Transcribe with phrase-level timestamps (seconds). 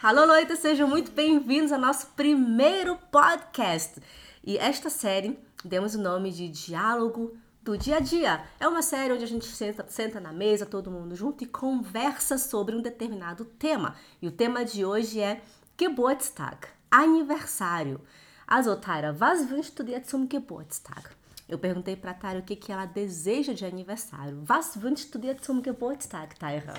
[0.00, 4.00] Alô, Leute, sejam muito bem-vindos ao nosso primeiro podcast.
[4.44, 8.44] E esta série demos o nome de Diálogo do Dia a Dia.
[8.60, 12.38] É uma série onde a gente senta, senta na mesa, todo mundo junto, e conversa
[12.38, 13.96] sobre um determinado tema.
[14.22, 15.42] E o tema de hoje é
[15.76, 18.00] Geburtstag, aniversário.
[18.46, 21.08] Also, Tyra, was wünschst du dir zum Geburtstag?
[21.48, 24.44] Eu perguntei para Tyra o que, que ela deseja de aniversário.
[24.48, 26.74] Was wünschst du dir zum Geburtstag, Tyra?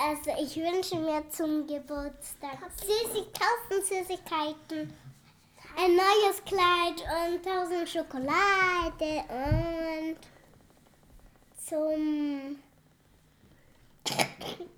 [0.00, 4.94] Also ich wünsche mir zum Geburtstag Süßigkeiten, Süßigkeiten,
[5.76, 10.18] ein neues Kleid und tausend Schokolade und
[11.66, 12.58] zum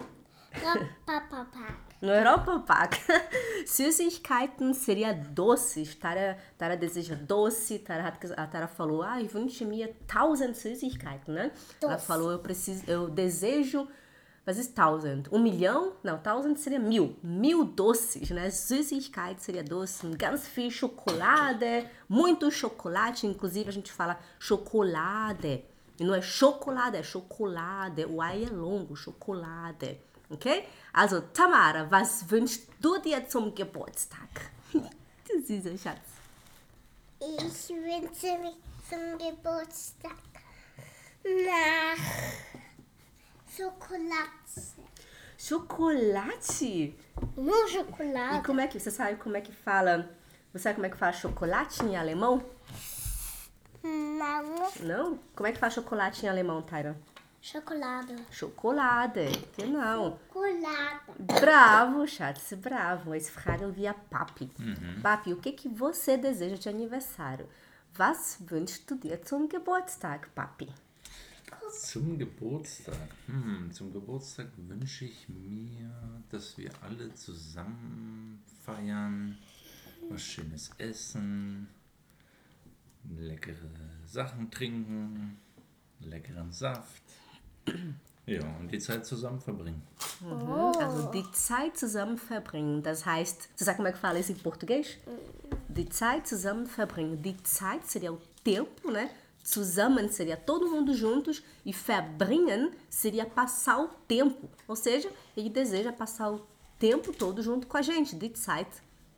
[1.06, 1.74] Papapak.
[2.00, 2.96] No Europa Park.
[3.66, 5.98] Süßigkeiten seria doces.
[6.00, 7.84] Tara, Tara deseja doce.
[7.84, 11.50] Tara, a Tara falou, ah, ich wünsche mir tausend Süßigkeiten, né?
[11.82, 12.06] Ela Doce.
[12.06, 13.86] falou, eu preciso, eu desejo,
[14.46, 15.28] was ist tausend?
[15.30, 15.92] Um milhão?
[16.02, 17.16] Não, tausend seria mil.
[17.22, 18.50] Mil doces, né?
[18.50, 20.06] Süßigkeit seria doce.
[20.16, 23.26] Ganz viel Schokolade, muito chocolate.
[23.26, 25.64] Inclusive, a gente fala chocolade.
[25.98, 28.04] E não é chocolate, é chocolade.
[28.06, 29.98] O I é longo, chocolade.
[30.30, 30.66] Okay?
[30.92, 34.50] Also, Tamara, was wünschst du dir zum Geburtstag?
[34.72, 36.08] du süßer Schatz.
[37.20, 38.56] Ich wünsche mich
[38.88, 40.16] zum Geburtstag
[41.24, 42.49] nach
[43.60, 44.72] Schokolade.
[45.36, 46.96] Chocolate?
[47.36, 48.46] Nur E Schokolade.
[48.46, 50.08] como é que, você sabe como é que fala,
[50.50, 52.42] você sabe como é que fala chocolate em alemão?
[53.82, 55.18] Não, Não?
[55.36, 56.96] Como é que fala chocolate em alemão, Tyra?
[57.42, 58.16] Schokolade.
[58.30, 60.18] Chocolade, genau.
[60.28, 61.00] Schokolade.
[61.18, 63.14] Bravo, Schatz, bravo.
[63.14, 64.50] Eles fragen via Papi.
[65.02, 67.46] Papi, o que, que você deseja de aniversário?
[67.98, 70.68] Was wünschst du dir zum Geburtstag, Papi?
[71.72, 73.08] Zum Geburtstag.
[73.26, 75.90] Hm, zum Geburtstag wünsche ich mir,
[76.30, 79.38] dass wir alle zusammen feiern,
[80.08, 81.68] was Schönes essen,
[83.18, 83.70] leckere
[84.06, 85.38] Sachen trinken,
[86.00, 87.02] leckeren Saft.
[88.26, 89.82] Ja, und die Zeit zusammen verbringen.
[90.78, 92.82] Also die Zeit zusammen verbringen.
[92.82, 94.98] Das heißt, você sabe como é que fala isso em português?
[95.68, 97.20] Die Zeit zusammen verbringen.
[97.22, 99.10] Die Zeit seria o tempo, né?
[99.46, 104.48] Zusammen seria todo mundo juntos e verbringen seria passar o tempo.
[104.68, 106.46] Ou seja, ele deseja passar o
[106.78, 108.14] tempo todo junto com a gente.
[108.16, 108.68] Die Zeit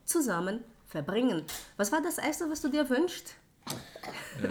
[0.05, 1.45] zusammen verbringen.
[1.79, 3.35] Was war das erste, was du dir wünschst?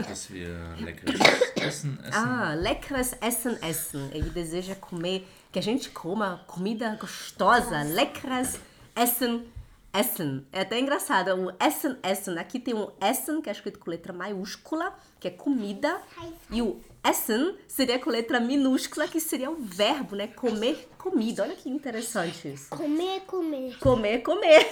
[0.08, 1.20] Dass wir leckeres
[1.56, 2.14] Essen essen.
[2.14, 4.10] Ah, leckeres Essen essen.
[4.14, 9.52] Ele deseja comer, que a gente coma comida gostosa, leckeres Essen essen.
[9.94, 12.38] É até engraçado, o Essen essen.
[12.38, 16.02] Aqui tem um Essen, que é escrito com letra maiúscula, que é comida,
[16.50, 20.28] e o Essen seria com letra minúscula, que seria o verbo, né?
[20.28, 21.44] Comer comida.
[21.44, 22.70] Olha que interessante isso.
[22.70, 23.78] Comer, comer.
[23.80, 24.66] Comer, comer.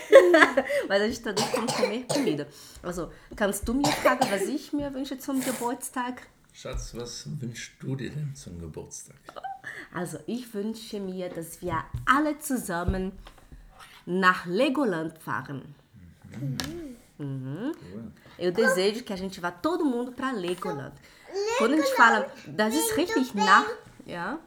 [0.88, 2.47] Mas a gente traduz como comer comida.
[2.81, 6.28] Also, kannst du mir fragen, was ich mir wünsche zum Geburtstag?
[6.53, 9.18] Schatz, was wünschst du dir denn zum Geburtstag?
[9.94, 13.12] Also, ich wünsche mir, dass wir alle zusammen
[14.09, 15.62] nach Legoland fahren.
[17.20, 17.75] Cool.
[18.40, 20.94] Eu desejo que a gente vá todo mundo para Legoland.
[21.59, 23.68] Quando a gente fala, das ist richtig nach,
[24.06, 24.40] ja,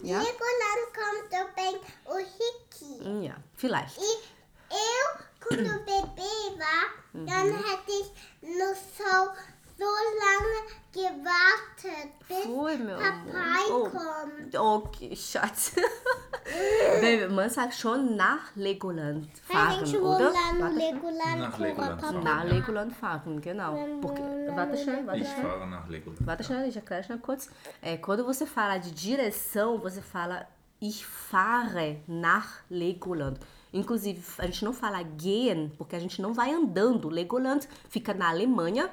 [0.00, 3.26] ja, Legoland kommt também o Ricky.
[3.26, 3.98] ja, vielleicht.
[4.00, 4.24] E
[4.70, 8.10] eu, quando bebê war, dann hätte ich
[8.42, 9.32] no so,
[9.76, 9.90] so
[10.22, 10.60] lange
[10.92, 13.90] gewartet, bis Foi, meu Papai amor.
[13.90, 14.54] kommt.
[14.56, 15.72] Oh, okay, Schatz.
[17.00, 20.30] Baby, man sagt schon nach Legoland fahren, ich oder?
[20.30, 22.22] Legoland, Warte, Legoland, Nach Legoland fahren.
[22.24, 23.78] nach Legoland fahren, genau.
[24.00, 24.22] Porque,
[24.54, 25.42] warte schnell, warte Ich schnell.
[25.46, 26.26] fahre nach Legoland.
[26.26, 27.48] Warte schnell, ich erkläre schnell kurz.
[27.82, 30.46] É, quando você fala de direção, você fala
[30.80, 33.38] ich fahre nach Legoland.
[33.72, 37.08] Inclusive, a gente não fala gehen, porque a gente não vai andando.
[37.08, 38.88] Legoland fica na Alemanha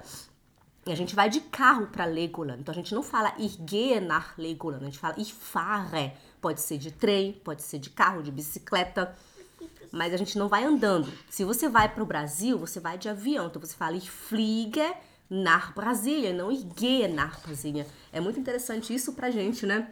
[0.86, 2.59] e a gente vai de carro para Legoland.
[2.62, 6.14] Então a gente não fala gehe nach Legoland, a gente fala ich fahre.
[6.42, 9.16] Pode ser de trem, pode ser de carro, de bicicleta.
[9.92, 11.12] Mas a gente não vai andando.
[11.30, 13.48] Se você vai para o Brasil, você vai de avião.
[13.48, 14.94] Então você fala ich fliege
[15.30, 17.86] nach Brasília, não gehe nach Brasília.
[18.12, 19.88] É muito interessante isso pra gente, né?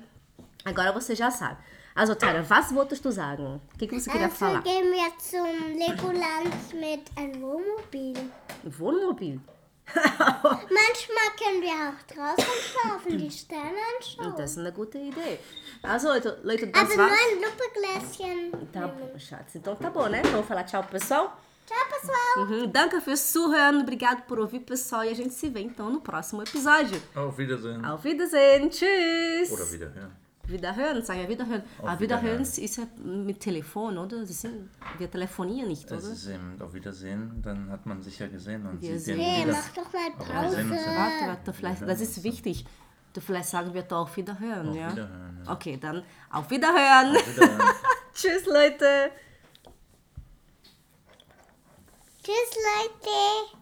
[0.65, 1.57] Agora você já sabe.
[1.95, 3.59] Also, Tyra, was wolltest du sagen?
[3.73, 4.61] O que, que você queria Also falar?
[4.63, 8.31] gehen wir zum Legoland mit einem Wohnmobil.
[8.79, 9.41] Wohnmobil.
[10.33, 14.35] Manchmal können wir auch draußen schlafen, die Sterne anschauen.
[14.37, 15.39] Das ist eine gute Idee.
[15.81, 17.19] Also, Leute, Leute das Also nur war's.
[17.19, 18.71] ein Luppegläschen.
[18.71, 19.55] Tá bom, Schatz.
[19.55, 20.21] Então tá bom, né?
[20.31, 21.31] Vamos falar tchau pro pessoal?
[21.65, 22.47] Tchau, pessoal.
[22.63, 22.71] Uhum.
[22.71, 23.81] Danke fürs Zuhören.
[23.81, 25.05] Obrigado por ouvir, pessoal.
[25.05, 26.99] E a gente se vê então no próximo episódio.
[27.15, 27.85] Auf Wiedersehen.
[27.85, 28.69] Auf Wiedersehen.
[28.69, 29.51] Tschüss.
[29.51, 30.28] Oder wiederhören.
[30.51, 31.61] Wiederhören, sagen wir Wiederhören.
[31.79, 32.41] Auf Aber Wiederhören Wiederhören.
[32.63, 34.25] ist ja mit Telefon, oder?
[34.25, 36.13] Sie sind wir telefonieren nicht, Das oder?
[36.13, 39.43] ist eben auf Wiedersehen, dann hat man sich ja gesehen und Wir sieht sehen- Hey,
[39.45, 39.53] wieder.
[39.53, 40.57] mach doch mal Pause.
[40.69, 42.65] Warte, warte, vielleicht, das ist wichtig.
[43.13, 44.91] Du, vielleicht sagen wir doch auf Wiederhören, Auf ja?
[44.91, 45.51] Wiederhören, ja.
[45.53, 47.15] Okay, dann auf Wiederhören.
[47.15, 47.61] Auf Wiederhören.
[48.13, 49.11] Tschüss, Leute.
[52.23, 53.58] Tschüss, Leute.